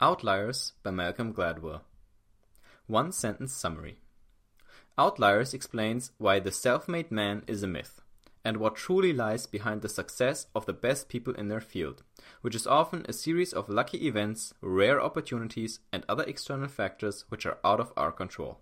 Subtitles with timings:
[0.00, 1.80] Outliers by Malcolm Gladwell.
[2.86, 3.98] One sentence summary.
[4.96, 8.00] Outliers explains why the self made man is a myth
[8.44, 12.04] and what truly lies behind the success of the best people in their field,
[12.42, 17.44] which is often a series of lucky events, rare opportunities, and other external factors which
[17.44, 18.60] are out of our control.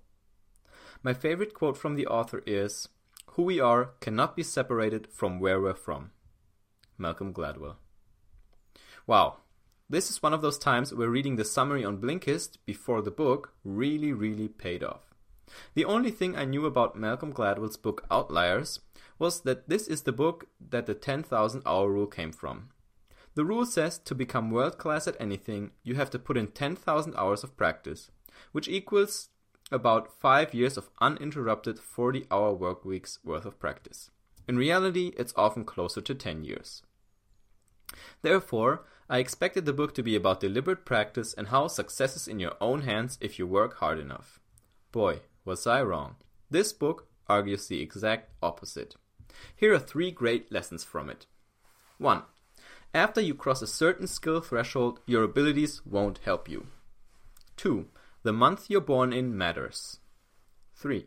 [1.03, 2.89] My favorite quote from the author is
[3.33, 6.13] Who we are cannot be separated from where we're from.
[6.97, 7.77] Malcolm Gladwell.
[9.07, 9.41] Wow,
[9.89, 13.53] this is one of those times where reading the summary on Blinkist before the book
[13.65, 15.15] really, really paid off.
[15.75, 18.81] The only thing I knew about Malcolm Gladwell's book Outliers
[19.19, 22.71] was that this is the book that the 10,000 hour rule came from.
[23.35, 27.15] The rule says to become world class at anything, you have to put in 10,000
[27.17, 28.11] hours of practice,
[28.53, 29.29] which equals
[29.71, 34.11] about 5 years of uninterrupted 40 hour work weeks worth of practice.
[34.49, 36.83] In reality, it's often closer to 10 years.
[38.23, 42.41] Therefore, I expected the book to be about deliberate practice and how success is in
[42.41, 44.41] your own hands if you work hard enough.
[44.91, 46.17] Boy, was I wrong.
[46.51, 48.97] This book argues the exact opposite.
[49.55, 51.27] Here are three great lessons from it.
[51.99, 52.23] 1.
[52.93, 56.67] After you cross a certain skill threshold, your abilities won't help you.
[57.59, 57.87] 2.
[58.23, 59.99] The month you're born in matters.
[60.75, 61.07] 3.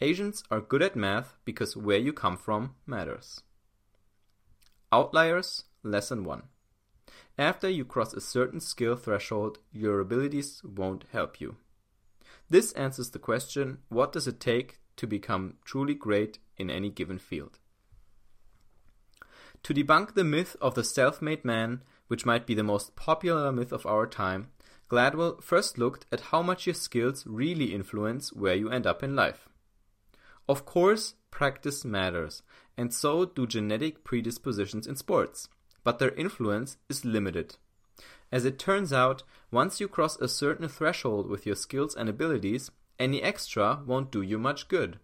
[0.00, 3.42] Asians are good at math because where you come from matters.
[4.90, 6.42] Outliers, Lesson 1.
[7.40, 11.56] After you cross a certain skill threshold, your abilities won't help you.
[12.50, 17.18] This answers the question what does it take to become truly great in any given
[17.18, 17.58] field?
[19.62, 23.50] To debunk the myth of the self made man, which might be the most popular
[23.50, 24.48] myth of our time,
[24.90, 29.16] Gladwell first looked at how much your skills really influence where you end up in
[29.16, 29.48] life.
[30.46, 32.42] Of course, practice matters,
[32.76, 35.48] and so do genetic predispositions in sports,
[35.84, 37.56] but their influence is limited.
[38.32, 42.70] As it turns out, once you cross a certain threshold with your skills and abilities,
[42.98, 44.98] any extra won't do you much good.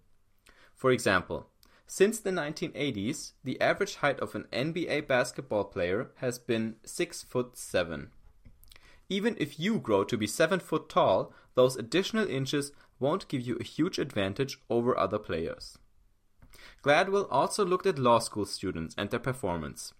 [0.75, 1.49] For example,
[1.87, 7.57] since the 1980s, the average height of an NBA basketball player has been 6 foot
[7.57, 8.11] 7.
[9.09, 13.57] Even if you grow to be 7 foot tall, those additional inches won't give you
[13.61, 15.79] a huge advantage over other players.
[16.83, 19.93] Gladwell also looked at law school students and their performance.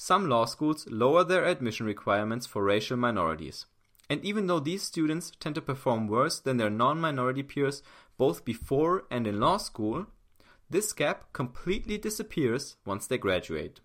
[0.00, 3.66] Some law schools lower their admission requirements for racial minorities.
[4.08, 7.82] And even though these students tend to perform worse than their non minority peers
[8.16, 10.06] both before and in law school,
[10.70, 13.80] this gap completely disappears once they graduate.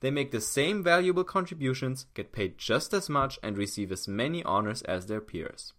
[0.00, 4.44] They make the same valuable contributions, get paid just as much, and receive as many
[4.44, 5.72] honors as their peers.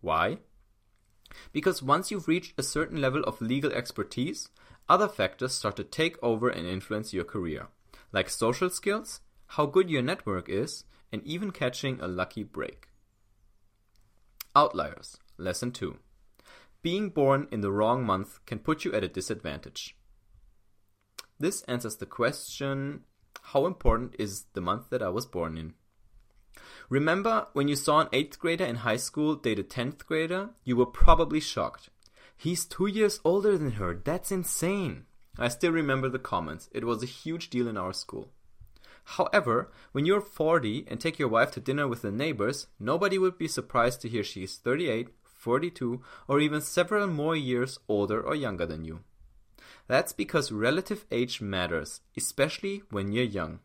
[0.00, 0.38] Why?
[1.52, 4.48] Because once you've reached a certain level of legal expertise,
[4.88, 7.68] other factors start to take over and influence your career,
[8.12, 12.88] like social skills, how good your network is, and even catching a lucky break.
[14.54, 15.96] Outliers, Lesson 2.
[16.82, 19.96] Being born in the wrong month can put you at a disadvantage.
[21.38, 23.04] This answers the question
[23.46, 25.74] how important is the month that I was born in?
[26.88, 30.50] Remember when you saw an 8th grader in high school date a 10th grader?
[30.64, 31.88] You were probably shocked.
[32.36, 33.94] He's two years older than her.
[33.94, 35.06] That's insane.
[35.38, 36.68] I still remember the comments.
[36.72, 38.30] It was a huge deal in our school.
[39.04, 43.38] However, when you're 40 and take your wife to dinner with the neighbors, nobody would
[43.38, 48.66] be surprised to hear she's 38, 42, or even several more years older or younger
[48.66, 49.00] than you.
[49.88, 53.60] That's because relative age matters, especially when you're young.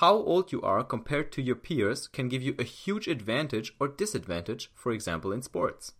[0.00, 3.86] How old you are compared to your peers can give you a huge advantage or
[3.86, 5.92] disadvantage, for example, in sports.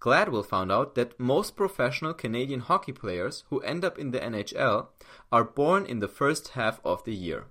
[0.00, 4.88] Gladwell found out that most professional Canadian hockey players who end up in the NHL
[5.30, 7.46] are born in the first half of the year.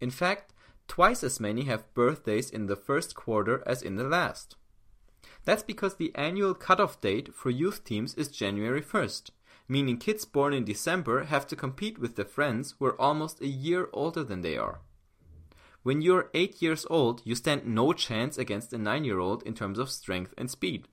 [0.00, 0.52] In fact,
[0.88, 4.56] twice as many have birthdays in the first quarter as in the last.
[5.44, 9.30] That's because the annual cutoff date for youth teams is January 1st,
[9.68, 13.46] meaning kids born in December have to compete with their friends who are almost a
[13.46, 14.80] year older than they are.
[15.82, 19.54] When you're 8 years old, you stand no chance against a 9 year old in
[19.54, 20.88] terms of strength and speed.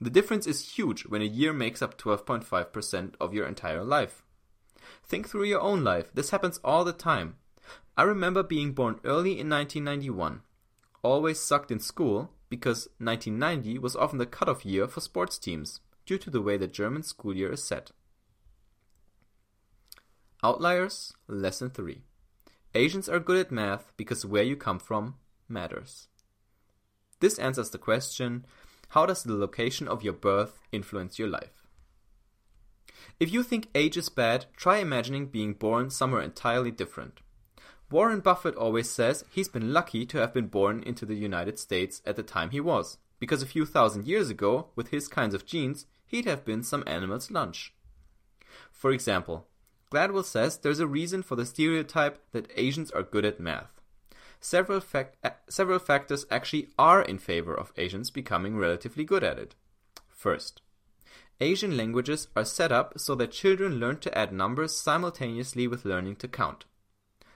[0.00, 4.22] The difference is huge when a year makes up 12.5% of your entire life.
[5.04, 6.12] Think through your own life.
[6.14, 7.36] This happens all the time.
[7.96, 10.42] I remember being born early in 1991.
[11.02, 16.18] Always sucked in school because 1990 was often the cutoff year for sports teams due
[16.18, 17.90] to the way the German school year is set.
[20.42, 22.02] Outliers, Lesson 3.
[22.74, 25.16] Asians are good at math because where you come from
[25.48, 26.06] matters.
[27.20, 28.46] This answers the question
[28.88, 31.66] how does the location of your birth influence your life?
[33.20, 37.20] If you think age is bad, try imagining being born somewhere entirely different.
[37.90, 42.02] Warren Buffett always says he's been lucky to have been born into the United States
[42.04, 45.46] at the time he was, because a few thousand years ago, with his kinds of
[45.46, 47.74] genes, he'd have been some animal's lunch.
[48.70, 49.46] For example,
[49.90, 53.77] Gladwell says there's a reason for the stereotype that Asians are good at math.
[54.40, 59.38] Several, fac- uh, several factors actually are in favor of Asians becoming relatively good at
[59.38, 59.54] it.
[60.08, 60.62] First,
[61.40, 66.16] Asian languages are set up so that children learn to add numbers simultaneously with learning
[66.16, 66.64] to count.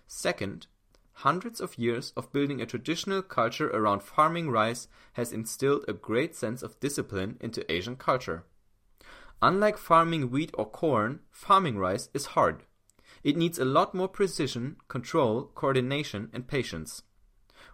[0.07, 0.67] Second,
[1.13, 6.35] hundreds of years of building a traditional culture around farming rice has instilled a great
[6.35, 8.45] sense of discipline into Asian culture.
[9.41, 12.65] Unlike farming wheat or corn, farming rice is hard.
[13.23, 17.03] It needs a lot more precision, control, coordination, and patience.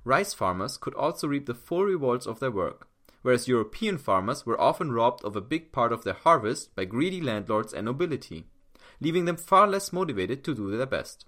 [0.04, 2.88] Rice farmers could also reap the full rewards of their work,
[3.22, 7.20] whereas European farmers were often robbed of a big part of their harvest by greedy
[7.20, 8.46] landlords and nobility,
[9.00, 11.24] leaving them far less motivated to do their best.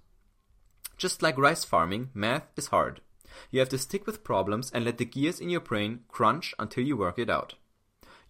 [0.97, 3.01] Just like rice farming, math is hard.
[3.49, 6.83] You have to stick with problems and let the gears in your brain crunch until
[6.83, 7.55] you work it out.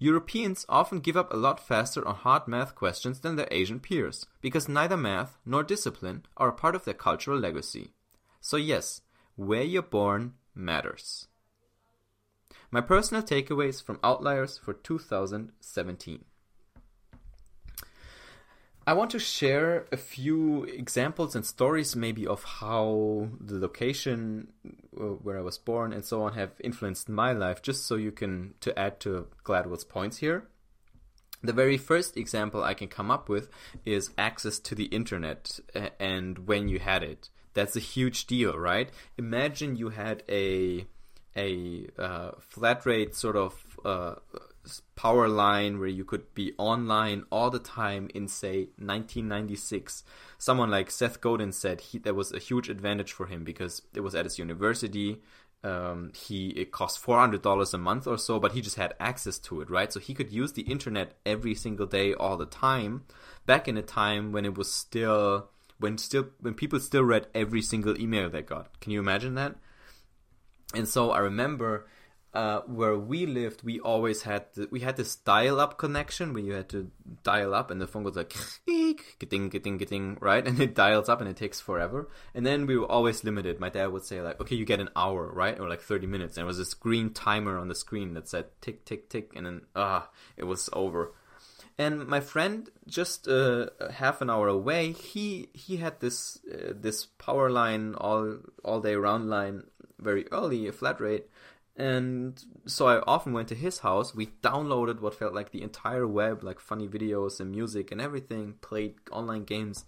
[0.03, 4.25] Europeans often give up a lot faster on hard math questions than their Asian peers,
[4.42, 7.94] because neither math nor discipline are a part of their cultural legacy.
[8.39, 9.01] So, yes,
[9.36, 11.27] where you're born matters.
[12.71, 16.25] My personal takeaways from Outliers for 2017.
[18.86, 24.48] I want to share a few examples and stories, maybe, of how the location
[25.00, 28.12] uh, where I was born and so on have influenced my life, just so you
[28.12, 30.48] can to add to Gladwell's points here.
[31.44, 33.50] The very first example I can come up with
[33.86, 35.60] is access to the internet
[36.00, 37.30] and when you had it.
[37.54, 38.89] That's a huge deal, right?
[39.18, 40.86] Imagine you had a
[41.36, 43.54] a uh, flat rate sort of
[43.86, 44.16] uh,
[44.95, 50.03] power line where you could be online all the time in say 1996
[50.37, 54.01] someone like seth godin said he, that was a huge advantage for him because it
[54.01, 55.21] was at his university.
[55.63, 59.61] Um, he it cost $400 a month or so but he just had access to
[59.61, 59.93] it right?
[59.93, 63.03] So he could use the internet every single day all the time.
[63.45, 67.61] Back in a time when it was still when still when people still read every
[67.61, 68.79] single email they got.
[68.79, 69.55] Can you imagine that?
[70.73, 71.85] And so i remember
[72.33, 76.54] uh, where we lived, we always had the, we had this dial-up connection where you
[76.54, 76.89] had to
[77.24, 78.33] dial up, and the phone goes like
[79.19, 82.10] getting, getting, getting, right, and it dials up, and it takes forever.
[82.33, 83.60] And then we were always limited.
[83.60, 86.38] My dad would say like, okay, you get an hour, right, or like thirty minutes,
[86.38, 89.45] and there was this green timer on the screen that said tick, tick, tick, and
[89.45, 91.13] then ah, it was over.
[91.78, 97.06] And my friend, just uh, half an hour away, he he had this uh, this
[97.06, 99.63] power line all all day round line
[100.00, 101.25] very early, a flat rate
[101.81, 104.13] and so I often went to his house.
[104.13, 108.54] We downloaded what felt like the entire web, like funny videos and music and everything,
[108.62, 109.83] played online games.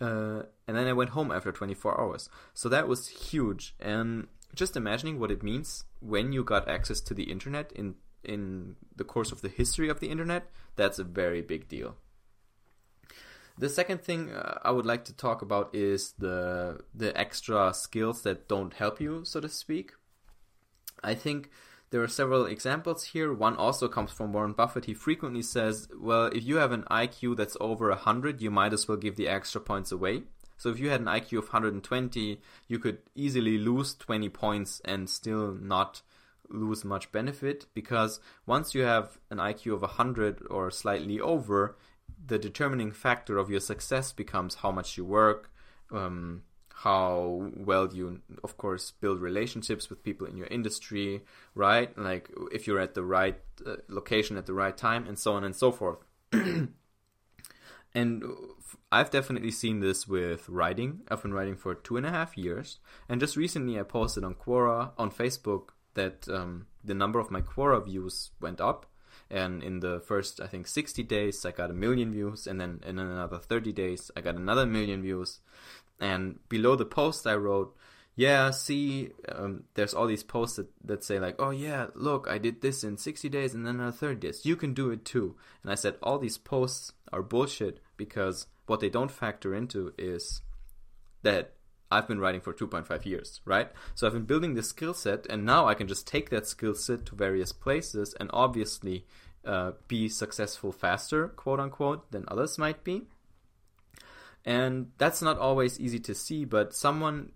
[0.00, 2.30] Uh, and then I went home after 24 hours.
[2.54, 3.74] So that was huge.
[3.78, 8.76] And just imagining what it means when you got access to the internet in in
[8.96, 11.96] the course of the history of the internet, that's a very big deal.
[13.58, 18.22] The second thing uh, I would like to talk about is the the extra skills
[18.22, 19.92] that don't help you, so to speak.
[21.02, 21.50] I think
[21.90, 23.32] there are several examples here.
[23.32, 24.86] One also comes from Warren Buffett.
[24.86, 28.88] He frequently says, well, if you have an IQ that's over 100, you might as
[28.88, 30.22] well give the extra points away.
[30.56, 35.08] So if you had an IQ of 120, you could easily lose 20 points and
[35.08, 36.02] still not
[36.48, 41.76] lose much benefit because once you have an IQ of 100 or slightly over,
[42.24, 45.50] the determining factor of your success becomes how much you work,
[45.92, 46.42] um,
[46.80, 51.22] how well you of course build relationships with people in your industry
[51.54, 51.96] right?
[51.96, 55.44] Like if you're at the right uh, location at the right time and so on
[55.44, 55.98] and so forth.
[57.94, 58.24] And
[58.92, 62.78] i've definitely seen this with writing i've been writing for two and a half years.
[63.08, 67.40] And just recently i posted on quora on facebook that um, the number of my
[67.40, 68.84] quora views went up.
[69.30, 72.46] And in the first i think 60 days i got a million views.
[72.46, 75.40] And then in another 30 days i got another million views
[76.00, 77.76] and below the post, I wrote,
[78.14, 82.38] yeah, see, um, there's all these posts that, that say, like, oh, yeah, look, I
[82.38, 84.46] did this in 60 days and then another 30 days.
[84.46, 85.36] You can do it too.
[85.62, 90.40] And I said, all these posts are bullshit because what they don't factor into is
[91.22, 91.52] that
[91.90, 93.70] I've been writing for 2.5 years, right?
[93.94, 96.74] So I've been building this skill set, and now I can just take that skill
[96.74, 99.04] set to various places and obviously
[99.44, 103.02] uh, be successful faster, quote unquote, than others might be.
[104.46, 107.32] And that's not always easy to see, but someone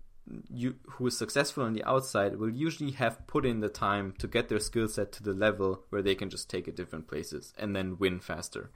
[0.49, 4.27] you, who is successful on the outside will usually have put in the time to
[4.27, 7.53] get their skill set to the level where they can just take it different places
[7.57, 8.71] and then win faster.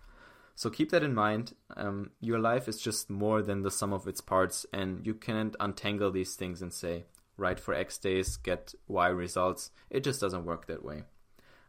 [0.54, 1.54] So keep that in mind.
[1.78, 5.56] Um, your life is just more than the sum of its parts, and you can't
[5.60, 7.06] untangle these things and say,
[7.38, 9.72] write for X days, get Y results.
[9.90, 11.04] It just doesn't work that way.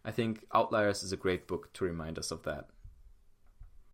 [0.05, 2.71] I think Outliers is a great book to remind us of that.